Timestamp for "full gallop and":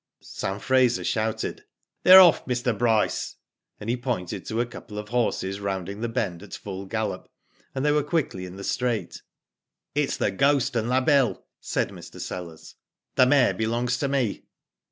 6.55-7.85